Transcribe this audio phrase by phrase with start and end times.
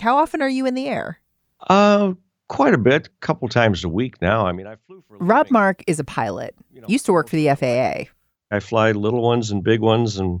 [0.00, 1.20] How often are you in the air?
[1.68, 2.14] Uh,
[2.48, 4.46] quite a bit, a couple times a week now.
[4.46, 5.16] I mean, I flew for.
[5.18, 5.50] Rob.
[5.50, 6.54] Mark is a pilot.
[6.72, 8.10] You know, used to work for the FAA.
[8.50, 10.40] I fly little ones and big ones and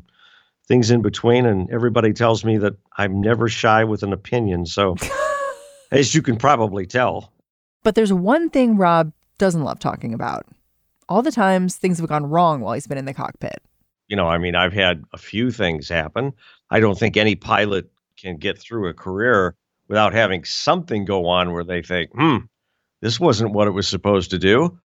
[0.66, 4.66] things in between, and everybody tells me that I'm never shy with an opinion.
[4.66, 4.96] So,
[5.92, 7.32] as you can probably tell.
[7.82, 10.46] But there's one thing Rob doesn't love talking about.
[11.08, 13.62] All the times things have gone wrong while he's been in the cockpit.
[14.08, 16.32] You know, I mean, I've had a few things happen.
[16.70, 19.54] I don't think any pilot can get through a career
[19.88, 22.38] without having something go on where they think, hmm,
[23.00, 24.78] this wasn't what it was supposed to do.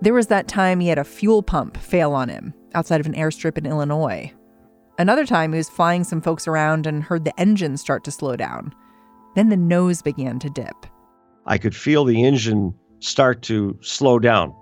[0.00, 3.14] There was that time he had a fuel pump fail on him outside of an
[3.14, 4.32] airstrip in Illinois.
[4.98, 8.36] Another time he was flying some folks around and heard the engine start to slow
[8.36, 8.74] down.
[9.34, 10.86] Then the nose began to dip.
[11.46, 14.54] I could feel the engine start to slow down.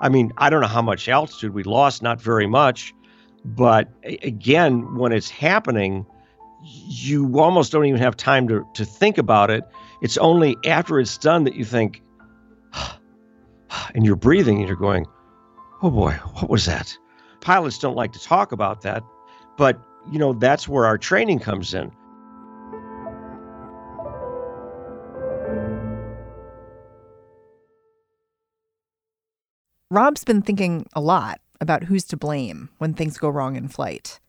[0.00, 2.94] I mean, I don't know how much altitude we lost, not very much.
[3.56, 6.04] But again, when it's happening,
[6.62, 9.64] you almost don't even have time to, to think about it.
[10.02, 12.02] It's only after it's done that you think,
[13.94, 15.06] and you're breathing and you're going,
[15.82, 16.96] oh boy, what was that?
[17.40, 19.02] Pilots don't like to talk about that,
[19.56, 19.80] but
[20.10, 21.90] you know, that's where our training comes in.
[29.90, 34.20] Rob's been thinking a lot about who's to blame when things go wrong in flight.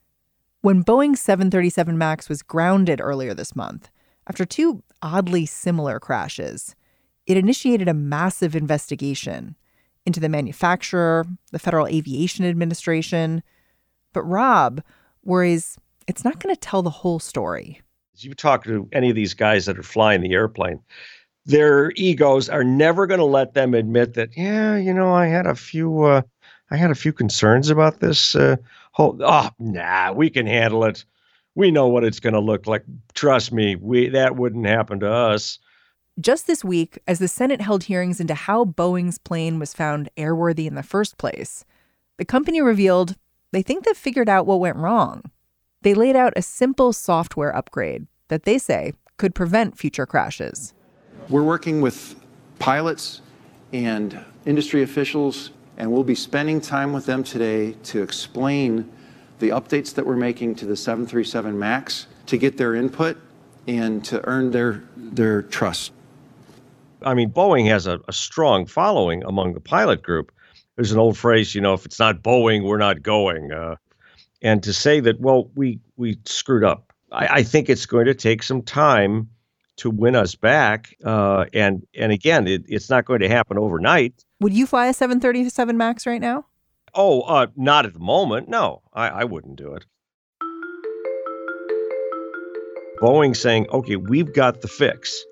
[0.61, 3.89] When Boeing 737 MAX was grounded earlier this month,
[4.27, 6.75] after two oddly similar crashes,
[7.25, 9.55] it initiated a massive investigation
[10.05, 13.43] into the manufacturer, the Federal Aviation Administration.
[14.13, 14.81] But Rob
[15.23, 15.77] worries
[16.09, 17.81] it's not going to tell the whole story.
[18.15, 20.81] You talk to any of these guys that are flying the airplane,
[21.45, 25.45] their egos are never going to let them admit that, yeah, you know, I had
[25.45, 26.21] a few uh,
[26.71, 28.57] I had a few concerns about this uh,
[28.91, 29.17] whole.
[29.21, 31.03] Oh, nah, we can handle it.
[31.55, 32.83] We know what it's going to look like.
[33.13, 35.59] Trust me, we that wouldn't happen to us.
[36.19, 40.67] Just this week, as the Senate held hearings into how Boeing's plane was found airworthy
[40.67, 41.63] in the first place,
[42.17, 43.15] the company revealed
[43.51, 45.23] they think they've figured out what went wrong.
[45.81, 50.73] They laid out a simple software upgrade that they say could prevent future crashes.
[51.29, 52.15] We're working with
[52.59, 53.21] pilots
[53.71, 58.91] and industry officials and we'll be spending time with them today to explain
[59.39, 63.17] the updates that we're making to the 737 MAX to get their input
[63.67, 65.93] and to earn their their trust.
[67.01, 70.33] I mean, Boeing has a, a strong following among the pilot group.
[70.75, 73.51] There's an old phrase, you know, if it's not Boeing, we're not going.
[73.53, 73.75] Uh,
[74.41, 76.91] and to say that, well, we we screwed up.
[77.11, 79.29] I, I think it's going to take some time
[79.79, 80.95] to win us back.
[81.03, 84.25] Uh, and and again, it, it's not going to happen overnight.
[84.39, 86.45] Would you fly a 737 Max right now?
[86.95, 88.49] Oh, uh, not at the moment.
[88.49, 89.85] No, I, I wouldn't do it.
[93.01, 95.23] Boeing saying, okay, we've got the fix.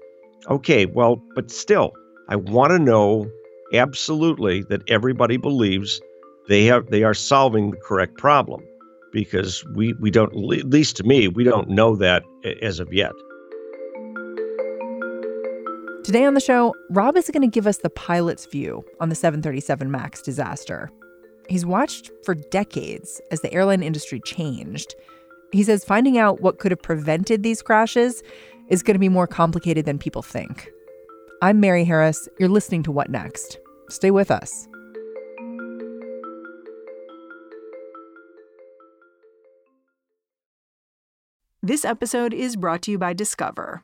[0.50, 1.91] Okay, well, but still,
[2.29, 3.29] I want to know
[3.74, 6.00] absolutely that everybody believes
[6.47, 8.64] they have they are solving the correct problem
[9.12, 12.24] because we we don't at least to me we don't know that
[12.62, 13.12] as of yet.
[16.07, 19.16] Today on the show, Rob is going to give us the pilot's view on the
[19.16, 20.90] 737 MAX disaster.
[21.50, 24.96] He's watched for decades as the airline industry changed.
[25.51, 28.23] He says finding out what could have prevented these crashes
[28.69, 30.69] is going to be more complicated than people think.
[31.41, 32.29] I'm Mary Harris.
[32.40, 33.57] You're listening to What Next?
[33.90, 34.69] Stay with us.
[41.62, 43.84] This episode is brought to you by Discover.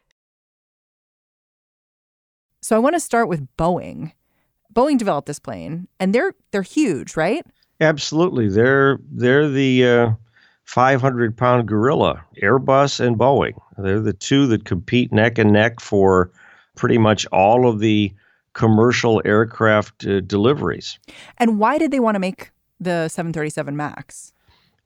[2.61, 4.13] So I want to start with Boeing.
[4.73, 7.45] Boeing developed this plane, and they're they're huge, right?
[7.79, 10.11] Absolutely, they're they're the uh,
[10.65, 12.23] 500 pound gorilla.
[12.41, 13.59] Airbus and Boeing.
[13.77, 16.31] They're the two that compete neck and neck for
[16.75, 18.13] pretty much all of the
[18.53, 20.99] commercial aircraft uh, deliveries.
[21.37, 24.33] And why did they want to make the 737 Max?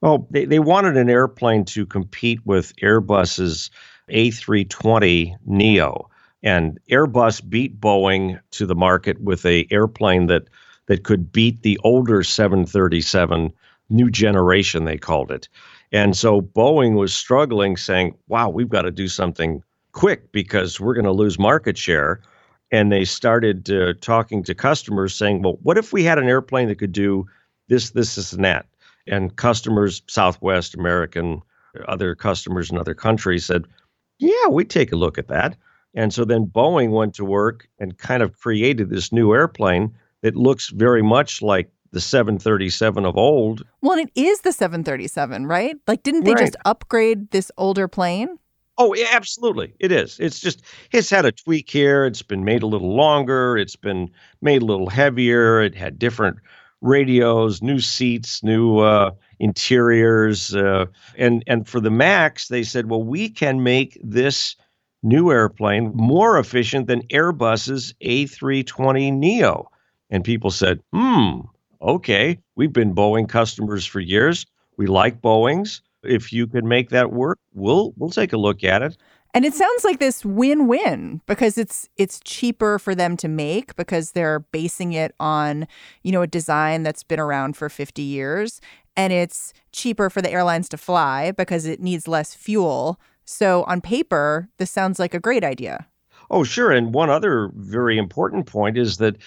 [0.01, 3.72] Well, they, they wanted an airplane to compete with Airbus's
[4.10, 6.10] A320 Neo
[6.46, 10.44] and Airbus beat Boeing to the market with a airplane that
[10.86, 13.52] that could beat the older 737
[13.90, 15.50] new generation they called it
[15.92, 20.94] And so Boeing was struggling, saying, wow, we've got to do something quick because we're
[20.94, 22.22] going to lose market share.
[22.72, 26.68] And they started uh, talking to customers saying, well, what if we had an airplane
[26.68, 27.26] that could do
[27.68, 28.66] this, this, this, and that?
[29.08, 31.42] And customers, Southwest, American,
[31.88, 33.66] other customers in other countries said,
[34.18, 35.56] yeah, we'd take a look at that.
[35.96, 40.36] And so then Boeing went to work and kind of created this new airplane that
[40.36, 43.64] looks very much like the 737 of old.
[43.82, 45.78] Well, it is the 737, right?
[45.88, 46.42] Like, didn't they right.
[46.42, 48.38] just upgrade this older plane?
[48.78, 49.74] Oh, yeah, absolutely.
[49.80, 50.20] It is.
[50.20, 50.62] It's just,
[50.92, 52.06] it's had a tweak here.
[52.06, 53.58] It's been made a little longer.
[53.58, 54.12] It's been
[54.42, 55.62] made a little heavier.
[55.62, 56.38] It had different
[56.82, 60.54] radios, new seats, new uh, interiors.
[60.54, 60.88] Uh,
[61.18, 64.58] and, and for the MAX, they said, well, we can make this
[65.06, 69.69] new airplane more efficient than Airbus's A320 Neo.
[70.10, 71.42] And people said, hmm,
[71.81, 74.46] okay, we've been Boeing customers for years.
[74.78, 75.81] We like Boeing's.
[76.04, 78.98] If you can make that work, we'll we'll take a look at it.
[79.34, 84.12] And it sounds like this win-win because it's it's cheaper for them to make because
[84.12, 85.68] they're basing it on,
[86.04, 88.62] you know, a design that's been around for 50 years
[88.96, 93.00] and it's cheaper for the airlines to fly because it needs less fuel.
[93.25, 95.88] So on paper, this sounds like a great idea.
[96.31, 96.72] Oh, sure.
[96.72, 99.18] And one other very important point is that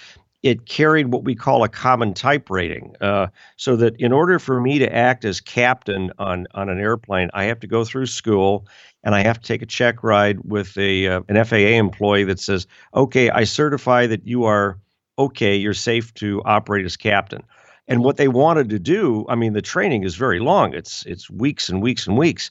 [0.43, 2.95] it carried what we call a common type rating.
[3.01, 7.29] Uh, so that in order for me to act as captain on, on an airplane,
[7.35, 8.67] I have to go through school
[9.03, 12.41] and I have to take a check ride with a uh, an FAA employee that
[12.41, 14.79] says, "Okay, I certify that you are
[15.19, 17.43] okay, you're safe to operate as captain."
[17.87, 20.75] And what they wanted to do, I mean, the training is very long.
[20.75, 22.51] It's it's weeks and weeks and weeks.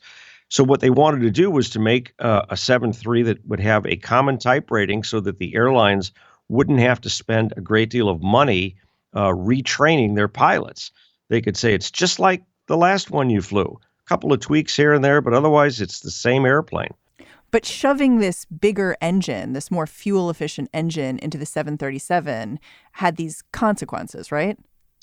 [0.50, 3.86] So what they wanted to do was to make uh, a 7.3 that would have
[3.86, 6.12] a common type rating so that the airlines
[6.48, 8.78] wouldn't have to spend a great deal of money
[9.14, 10.92] uh, retraining their pilots.
[11.30, 14.76] They could say it's just like the last one you flew, a couple of tweaks
[14.76, 16.94] here and there, but otherwise it's the same airplane.
[17.52, 22.60] But shoving this bigger engine, this more fuel efficient engine into the 737
[22.94, 24.58] had these consequences, right?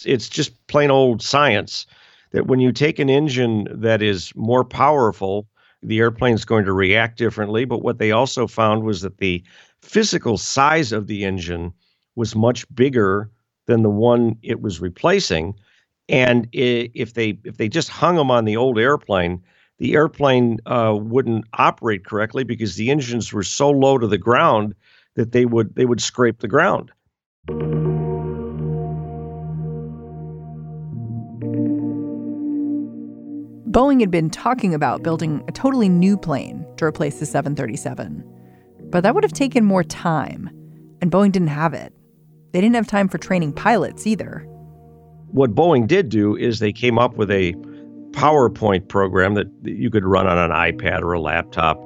[0.05, 1.87] It's just plain old science
[2.35, 5.47] that when you take an engine that is more powerful,
[5.83, 7.65] the airplane's going to react differently.
[7.65, 9.43] But what they also found was that the
[9.83, 11.73] physical size of the engine
[12.17, 13.31] was much bigger
[13.67, 15.55] than the one it was replacing.
[16.09, 19.41] And if they if they just hung them on the old airplane,
[19.79, 24.75] the airplane uh, wouldn't operate correctly because the engines were so low to the ground
[25.15, 26.91] that they would they would scrape the ground.
[33.75, 38.23] Boeing had been talking about building a totally new plane to replace the 737.
[38.85, 40.49] But that would have taken more time,
[41.03, 41.93] and Boeing didn't have it.
[42.53, 44.47] They didn't have time for training pilots either.
[45.33, 47.53] What Boeing did do is they came up with a
[48.13, 51.83] PowerPoint program that you could run on an iPad or a laptop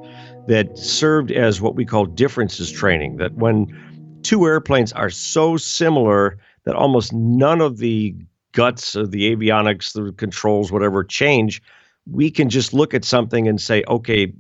[0.47, 3.17] that served as what we call differences training.
[3.17, 8.15] That when two airplanes are so similar that almost none of the
[8.59, 11.63] guts of the avionics, the controls, whatever change,
[12.11, 14.33] we can just look at something and say, okay,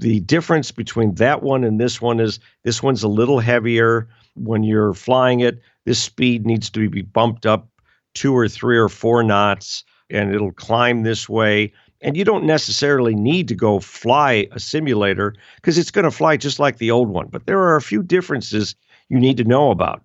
[0.00, 4.08] the difference between that one and this one is this one's a little heavier.
[4.34, 7.68] When you're flying it, this speed needs to be bumped up
[8.12, 11.72] two or three or four knots, and it'll climb this way.
[12.00, 16.36] And you don't necessarily need to go fly a simulator because it's going to fly
[16.36, 17.28] just like the old one.
[17.28, 18.74] But there are a few differences
[19.08, 20.02] you need to know about.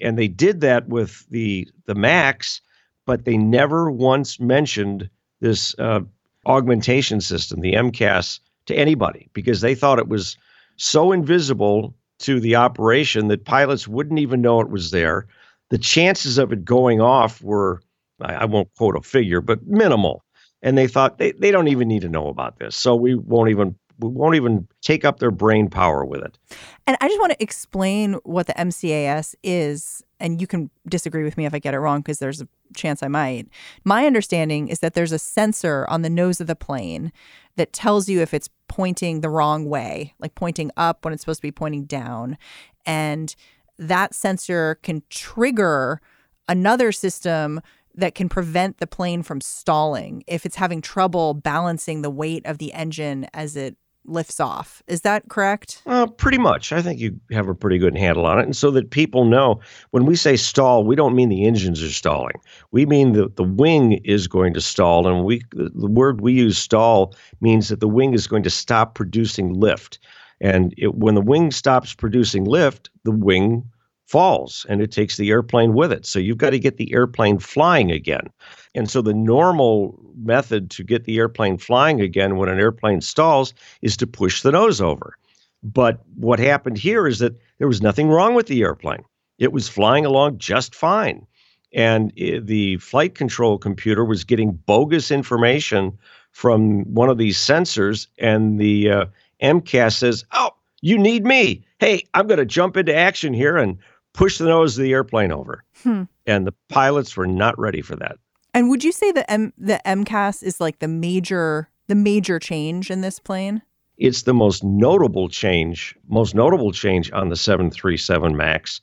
[0.00, 2.60] And they did that with the the Max,
[3.08, 5.08] but they never once mentioned
[5.40, 6.00] this uh,
[6.44, 10.36] augmentation system, the MCAS, to anybody because they thought it was
[10.76, 15.26] so invisible to the operation that pilots wouldn't even know it was there.
[15.70, 17.80] The chances of it going off were,
[18.20, 20.22] I, won't quote a figure, but minimal.
[20.60, 22.76] And they thought they, they don't even need to know about this.
[22.76, 26.38] So we won't even we won't even take up their brain power with it.
[26.86, 30.04] And I just want to explain what the MCAS is.
[30.20, 33.02] And you can disagree with me if I get it wrong, because there's a chance
[33.02, 33.48] I might.
[33.84, 37.12] My understanding is that there's a sensor on the nose of the plane
[37.56, 41.38] that tells you if it's pointing the wrong way, like pointing up when it's supposed
[41.38, 42.36] to be pointing down.
[42.84, 43.34] And
[43.78, 46.00] that sensor can trigger
[46.48, 47.60] another system
[47.94, 52.58] that can prevent the plane from stalling if it's having trouble balancing the weight of
[52.58, 53.76] the engine as it
[54.08, 54.82] lifts off.
[54.86, 55.82] Is that correct?
[55.86, 56.72] Uh, pretty much.
[56.72, 58.44] I think you have a pretty good handle on it.
[58.44, 59.60] And so that people know
[59.90, 62.40] when we say stall, we don't mean the engines are stalling.
[62.70, 65.06] We mean that the wing is going to stall.
[65.06, 68.94] And we the, word we use stall means that the wing is going to stop
[68.94, 69.98] producing lift.
[70.40, 73.64] And it, when the wing stops producing lift, the wing
[74.08, 76.06] falls and it takes the airplane with it.
[76.06, 78.30] So you've got to get the airplane flying again.
[78.74, 83.52] And so the normal method to get the airplane flying again when an airplane stalls
[83.82, 85.18] is to push the nose over.
[85.62, 89.04] But what happened here is that there was nothing wrong with the airplane.
[89.38, 91.26] It was flying along just fine.
[91.74, 95.98] And it, the flight control computer was getting bogus information
[96.32, 98.06] from one of these sensors.
[98.18, 99.04] And the uh,
[99.42, 101.64] MCAS says, Oh, you need me.
[101.78, 103.78] Hey, I'm going to jump into action here and
[104.18, 105.64] push the nose of the airplane over.
[105.84, 106.02] Hmm.
[106.26, 108.18] And the pilots were not ready for that.
[108.52, 112.90] And would you say that M- the MCAS is like the major the major change
[112.90, 113.62] in this plane?
[113.96, 118.80] It's the most notable change, most notable change on the 737 MAX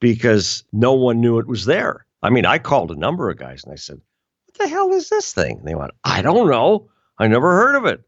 [0.00, 2.06] because no one knew it was there.
[2.22, 4.00] I mean, I called a number of guys and I said,
[4.46, 6.88] "What the hell is this thing?" And they went, "I don't know.
[7.18, 8.00] I never heard of it."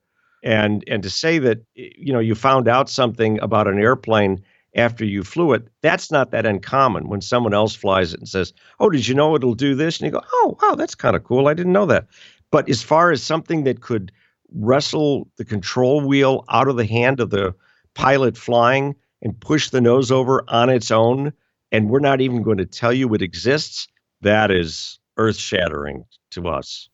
[0.43, 4.43] And and to say that you know you found out something about an airplane
[4.75, 8.53] after you flew it, that's not that uncommon when someone else flies it and says,
[8.79, 9.99] Oh, did you know it'll do this?
[9.99, 11.49] And you go, Oh, wow, that's kind of cool.
[11.49, 12.07] I didn't know that.
[12.51, 14.13] But as far as something that could
[14.53, 17.55] wrestle the control wheel out of the hand of the
[17.95, 21.33] pilot flying and push the nose over on its own,
[21.73, 23.87] and we're not even going to tell you it exists,
[24.23, 26.89] that is earth shattering to us.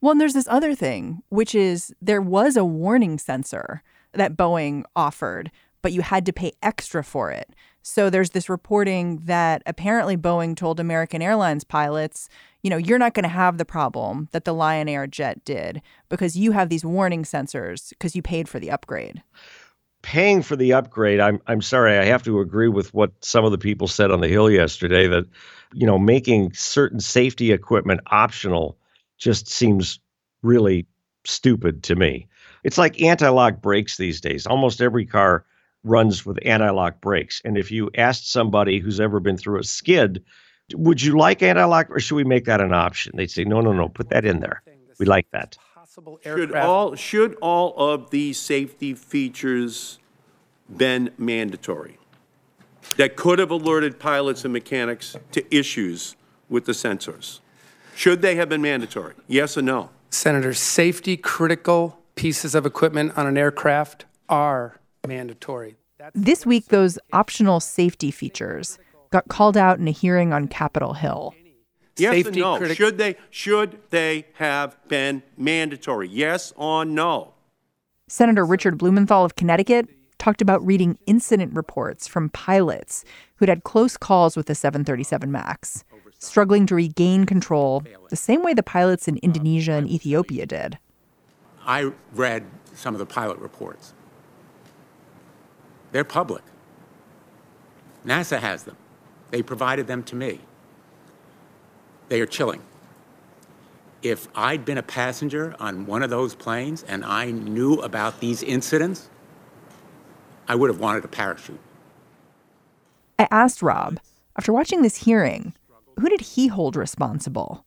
[0.00, 4.84] Well, and there's this other thing, which is there was a warning sensor that Boeing
[4.96, 5.50] offered
[5.82, 7.54] but you had to pay extra for it.
[7.82, 12.28] So there's this reporting that apparently Boeing told American Airlines pilots,
[12.62, 15.80] you know, you're not going to have the problem that the Lion Air jet did
[16.08, 19.22] because you have these warning sensors because you paid for the upgrade.
[20.02, 23.50] Paying for the upgrade, I'm I'm sorry, I have to agree with what some of
[23.50, 25.24] the people said on the Hill yesterday that,
[25.72, 28.78] you know, making certain safety equipment optional
[29.18, 30.00] just seems
[30.42, 30.86] really
[31.24, 32.28] stupid to me.
[32.64, 34.46] It's like anti-lock brakes these days.
[34.46, 35.44] Almost every car
[35.84, 37.40] runs with anti-lock brakes.
[37.44, 40.22] And if you asked somebody who's ever been through a skid,
[40.74, 43.12] would you like anti-lock or should we make that an option?
[43.16, 44.62] They'd say, no, no, no, put that in there.
[44.98, 45.56] We like that.
[46.22, 49.98] Should all should all of these safety features
[50.74, 51.98] been mandatory?
[52.96, 56.16] That could have alerted pilots and mechanics to issues
[56.48, 57.40] with the sensors.
[57.96, 59.14] Should they have been mandatory?
[59.26, 59.90] Yes or no?
[60.10, 65.76] Senator, safety critical pieces of equipment on an aircraft are mandatory.
[66.14, 68.78] This week, those optional safety features
[69.10, 71.34] got called out in a hearing on Capitol Hill.
[71.96, 72.58] Yes safety or no?
[72.58, 76.08] Critic- should they should they have been mandatory?
[76.08, 77.34] Yes or no?
[78.08, 79.88] Senator Richard Blumenthal of Connecticut
[80.18, 83.04] talked about reading incident reports from pilots
[83.36, 85.84] who'd had close calls with the 737 MAX,
[86.18, 90.78] struggling to regain control the same way the pilots in Indonesia and Ethiopia did.
[91.66, 93.94] I read some of the pilot reports.
[95.92, 96.42] They're public.
[98.04, 98.76] NASA has them.
[99.30, 100.40] They provided them to me.
[102.08, 102.62] They are chilling.
[104.02, 108.42] If I'd been a passenger on one of those planes and I knew about these
[108.42, 109.10] incidents,
[110.48, 111.60] I would have wanted a parachute.
[113.18, 114.00] I asked Rob,
[114.36, 115.52] after watching this hearing,
[115.98, 117.64] who did he hold responsible?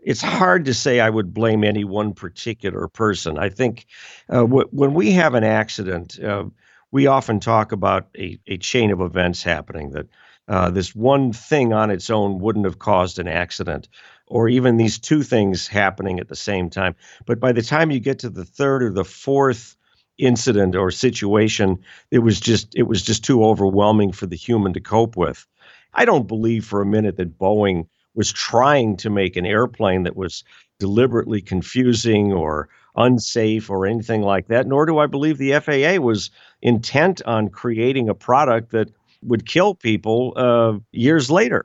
[0.00, 3.38] It's hard to say I would blame any one particular person.
[3.38, 3.86] I think
[4.28, 6.44] uh, w- when we have an accident, uh,
[6.90, 10.06] we often talk about a, a chain of events happening that
[10.48, 13.88] uh, this one thing on its own wouldn't have caused an accident,
[14.26, 16.94] or even these two things happening at the same time.
[17.26, 19.76] But by the time you get to the third or the fourth
[20.16, 21.78] incident or situation,
[22.10, 25.46] it was just it was just too overwhelming for the human to cope with.
[25.92, 30.16] I don't believe for a minute that Boeing was trying to make an airplane that
[30.16, 30.44] was
[30.78, 36.30] deliberately confusing or unsafe or anything like that, nor do I believe the FAA was
[36.60, 38.90] intent on creating a product that
[39.22, 41.64] would kill people uh, years later.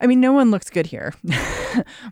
[0.00, 1.14] I mean, no one looks good here.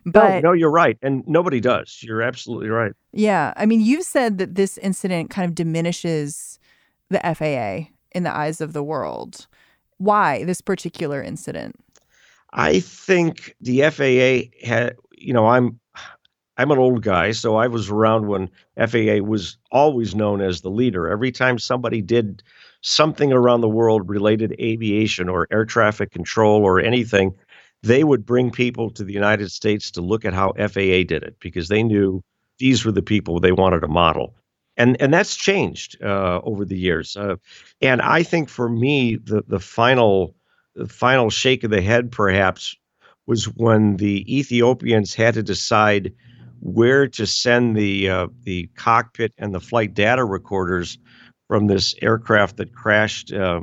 [0.05, 0.97] but no, no, you're right.
[1.01, 1.99] And nobody does.
[2.01, 2.93] You're absolutely right.
[3.11, 3.53] Yeah.
[3.55, 6.59] I mean, you've said that this incident kind of diminishes
[7.09, 9.47] the FAA in the eyes of the world.
[9.97, 11.75] Why this particular incident?
[12.51, 15.79] I think the FAA had, you know, I'm
[16.57, 20.69] I'm an old guy, so I was around when FAA was always known as the
[20.69, 21.07] leader.
[21.07, 22.43] Every time somebody did
[22.81, 27.33] something around the world related to aviation or air traffic control or anything,
[27.81, 31.37] they would bring people to the United States to look at how FAA did it
[31.39, 32.23] because they knew
[32.59, 34.35] these were the people they wanted to model.
[34.77, 37.15] And and that's changed uh, over the years.
[37.15, 37.35] Uh,
[37.81, 40.35] and I think for me, the the final
[40.75, 42.75] the final shake of the head perhaps
[43.27, 46.13] was when the Ethiopians had to decide
[46.63, 50.97] where to send the uh, the cockpit and the flight data recorders
[51.49, 53.59] from this aircraft that crashed uh,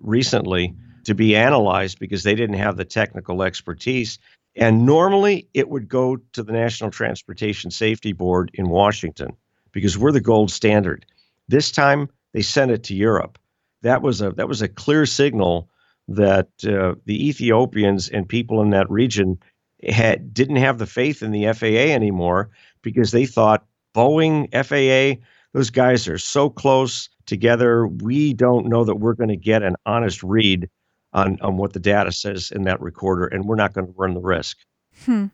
[0.00, 0.72] recently
[1.04, 4.18] to be analyzed because they didn't have the technical expertise.
[4.54, 9.36] And normally it would go to the National Transportation Safety Board in Washington
[9.72, 11.04] because we're the gold standard.
[11.48, 13.38] This time they sent it to Europe.
[13.82, 15.68] That was a that was a clear signal
[16.08, 19.38] that uh, the Ethiopians and people in that region
[19.82, 22.50] had didn't have the faith in the FAA anymore
[22.82, 25.20] because they thought Boeing, FAA,
[25.52, 27.86] those guys are so close together.
[27.86, 30.68] We don't know that we're going to get an honest read
[31.12, 34.14] on, on what the data says in that recorder, and we're not going to run
[34.14, 34.58] the risk.
[35.04, 35.26] Hmm.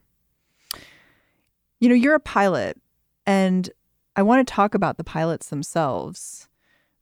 [1.80, 2.80] You know, you're a pilot,
[3.26, 3.68] and
[4.14, 6.48] I want to talk about the pilots themselves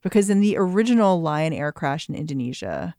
[0.02, 2.94] because in the original Lion Air crash in Indonesia,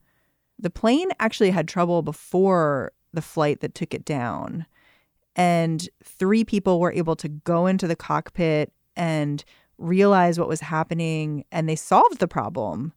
[0.60, 4.65] the plane actually had trouble before the flight that took it down.
[5.36, 9.44] And three people were able to go into the cockpit and
[9.77, 12.94] realize what was happening, and they solved the problem.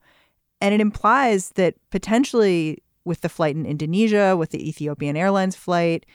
[0.60, 6.06] And it implies that potentially with the flight in Indonesia, with the Ethiopian Airlines flight,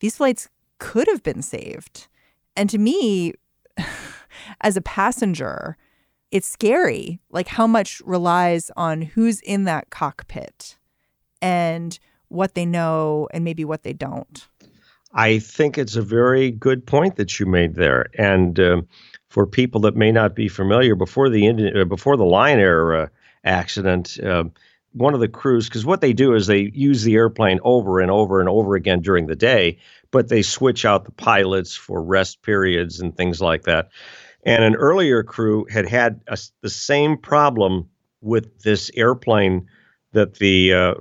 [0.00, 2.08] these flights could have been saved.
[2.56, 3.34] And to me,
[4.60, 5.76] as a passenger,
[6.30, 10.78] it's scary, like how much relies on who's in that cockpit
[11.42, 11.98] and
[12.30, 14.48] what they know and maybe what they don't.
[15.12, 18.06] I think it's a very good point that you made there.
[18.16, 18.88] And um,
[19.28, 22.94] for people that may not be familiar, before the Indian, uh, before the Lion Air
[22.94, 23.06] uh,
[23.44, 24.44] accident, uh,
[24.92, 28.10] one of the crews, because what they do is they use the airplane over and
[28.10, 29.78] over and over again during the day,
[30.10, 33.90] but they switch out the pilots for rest periods and things like that.
[34.44, 37.88] And an earlier crew had had a, the same problem
[38.20, 39.68] with this airplane
[40.12, 40.94] that the uh,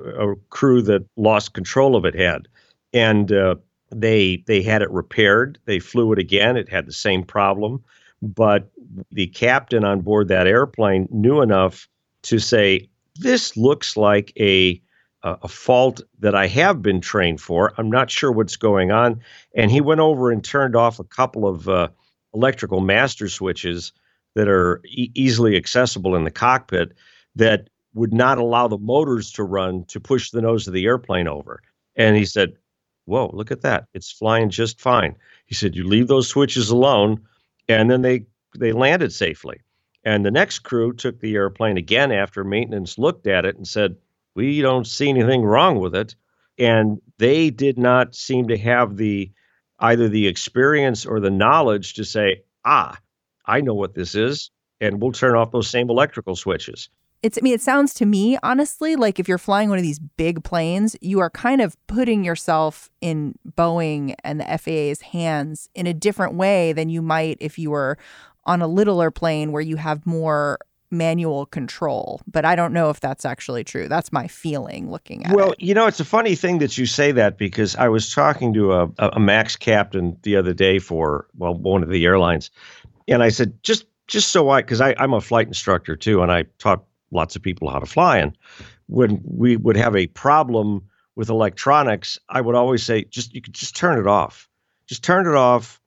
[0.49, 2.47] crew that lost control of it had,
[2.93, 3.55] and uh,
[3.91, 5.59] they they had it repaired.
[5.65, 6.57] They flew it again.
[6.57, 7.83] It had the same problem,
[8.21, 8.69] but
[9.11, 11.87] the captain on board that airplane knew enough
[12.23, 14.81] to say, this looks like a
[15.21, 17.73] a fault that I have been trained for.
[17.77, 19.19] I'm not sure what's going on.
[19.53, 21.89] And he went over and turned off a couple of uh,
[22.33, 23.91] electrical master switches
[24.35, 26.93] that are e- easily accessible in the cockpit
[27.35, 31.27] that would not allow the motors to run to push the nose of the airplane
[31.27, 31.61] over.
[31.95, 32.53] And he said,
[33.05, 33.87] Whoa, look at that.
[33.93, 35.15] It's flying just fine.
[35.45, 37.21] He said, You leave those switches alone.
[37.67, 38.25] And then they,
[38.57, 39.59] they landed safely.
[40.03, 43.97] And the next crew took the airplane again after maintenance looked at it and said,
[44.33, 46.15] We don't see anything wrong with it.
[46.57, 49.31] And they did not seem to have the
[49.79, 52.97] either the experience or the knowledge to say, Ah,
[53.45, 56.89] I know what this is, and we'll turn off those same electrical switches.
[57.21, 59.99] It's, I mean, it sounds to me, honestly, like if you're flying one of these
[59.99, 65.85] big planes, you are kind of putting yourself in Boeing and the FAA's hands in
[65.85, 67.97] a different way than you might if you were
[68.45, 70.59] on a littler plane where you have more
[70.91, 72.21] manual control.
[72.25, 73.87] But I don't know if that's actually true.
[73.87, 75.47] That's my feeling looking at well, it.
[75.49, 78.53] Well, you know, it's a funny thing that you say that because I was talking
[78.53, 82.49] to a, a max captain the other day for, well, one of the airlines.
[83.07, 86.45] And I said, just just so I, because I'm a flight instructor too, and I
[86.57, 88.17] taught lots of people how to fly.
[88.17, 88.37] And
[88.87, 90.83] when we would have a problem
[91.15, 94.47] with electronics, I would always say, just you could just turn it off.
[94.87, 95.79] Just turn it off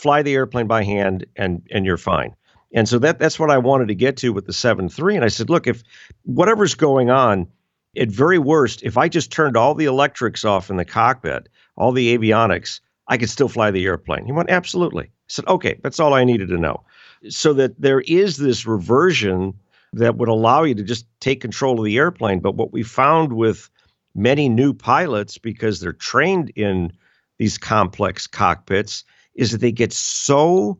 [0.00, 2.34] fly the airplane by hand and and you're fine.
[2.72, 5.16] And so that that's what I wanted to get to with the 7.3.
[5.16, 5.82] And I said, look, if
[6.22, 7.48] whatever's going on,
[7.96, 11.90] at very worst, if I just turned all the electrics off in the cockpit, all
[11.90, 14.24] the avionics, I could still fly the airplane.
[14.24, 15.06] He went, absolutely.
[15.06, 16.84] I said, okay, that's all I needed to know.
[17.28, 19.54] So that there is this reversion
[19.92, 22.40] that would allow you to just take control of the airplane.
[22.40, 23.68] But what we found with
[24.14, 26.92] many new pilots, because they're trained in
[27.38, 30.78] these complex cockpits, is that they get so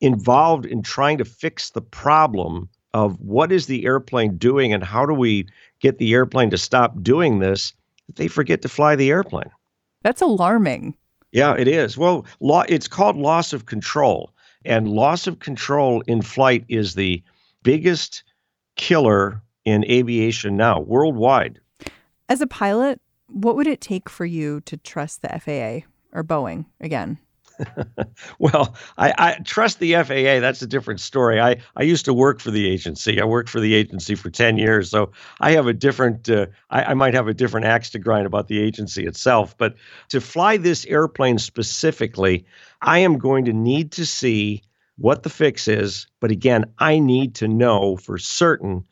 [0.00, 5.06] involved in trying to fix the problem of what is the airplane doing and how
[5.06, 5.46] do we
[5.80, 7.72] get the airplane to stop doing this
[8.06, 9.50] that they forget to fly the airplane.
[10.02, 10.96] That's alarming.
[11.32, 11.96] Yeah, it is.
[11.96, 14.32] Well, law it's called loss of control.
[14.64, 17.22] And loss of control in flight is the
[17.62, 18.24] biggest
[18.76, 21.60] killer in aviation now worldwide.
[22.28, 26.66] As a pilot, what would it take for you to trust the FAA or Boeing
[26.80, 27.18] again?
[28.38, 30.40] well, I, I, trust the FAA.
[30.40, 31.40] That's a different story.
[31.40, 33.20] I, I used to work for the agency.
[33.20, 34.90] I worked for the agency for 10 years.
[34.90, 38.26] So I have a different, uh, I, I might have a different axe to grind
[38.26, 39.56] about the agency itself.
[39.56, 39.76] But
[40.08, 42.46] to fly this airplane specifically,
[42.80, 44.62] I am going to need to see
[45.00, 46.06] what the fix is.
[46.20, 48.84] But again, I need to know for certain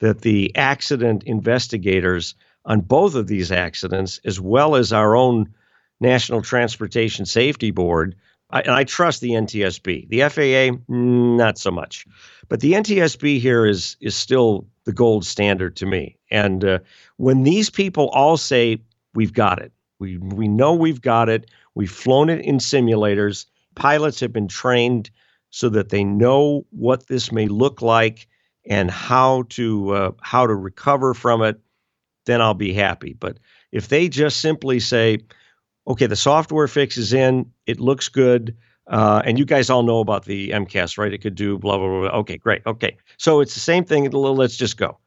[0.00, 2.34] that the accident investigators
[2.66, 5.52] on both of these accidents, as well as our own
[6.00, 8.14] National Transportation Safety Board.
[8.50, 10.08] I, and I trust the NTSB.
[10.08, 12.06] The FAA, not so much.
[12.48, 16.18] But the NTSB here is is still the gold standard to me.
[16.30, 16.78] And uh,
[17.16, 18.78] when these people all say,
[19.14, 24.20] we've got it, we, we know we've got it, we've flown it in simulators, pilots
[24.20, 25.10] have been trained
[25.54, 28.26] so that they know what this may look like
[28.68, 31.60] and how to uh, how to recover from it,
[32.26, 33.12] then I'll be happy.
[33.12, 33.38] But
[33.70, 35.18] if they just simply say,
[35.86, 38.56] okay, the software fix is in, it looks good,
[38.88, 41.12] uh, and you guys all know about the MCAS, right?
[41.12, 42.18] It could do blah, blah, blah.
[42.18, 42.62] Okay, great.
[42.66, 42.96] Okay.
[43.18, 44.10] So it's the same thing.
[44.10, 44.98] Let's just go.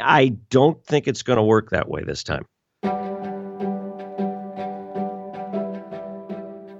[0.00, 2.44] I don't think it's going to work that way this time.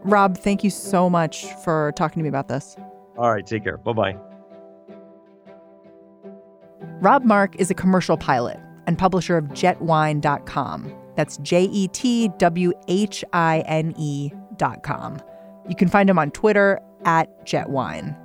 [0.05, 2.77] Rob, thank you so much for talking to me about this.
[3.17, 3.47] All right.
[3.47, 3.77] Take care.
[3.79, 4.17] Bye bye.
[7.01, 10.95] Rob Mark is a commercial pilot and publisher of jetwhine.com.
[11.17, 15.21] That's J E T W H I N E.com.
[15.69, 18.17] You can find him on Twitter at jetwhine.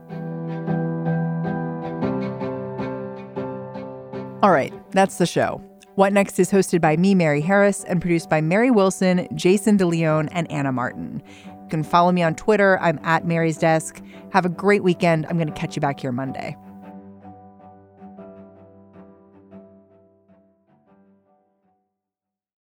[4.43, 5.61] All right, that's the show.
[5.95, 9.85] What Next is hosted by me, Mary Harris, and produced by Mary Wilson, Jayson De
[9.85, 11.23] Leon, and Anna Martin.
[11.67, 12.79] You can follow me on Twitter.
[12.79, 14.01] I'm at Mary's Desk.
[14.31, 15.25] Have a great weekend.
[15.25, 16.55] I'm going to catch you back here Monday.